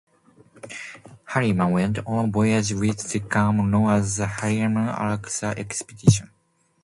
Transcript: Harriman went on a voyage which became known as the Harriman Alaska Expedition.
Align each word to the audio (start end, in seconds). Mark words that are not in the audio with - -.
Harriman 1.25 1.69
went 1.73 1.99
on 2.07 2.25
a 2.25 2.27
voyage 2.31 2.73
which 2.73 3.13
became 3.13 3.69
known 3.69 3.87
as 3.87 4.15
the 4.17 4.25
Harriman 4.25 4.87
Alaska 4.87 5.53
Expedition. 5.55 6.31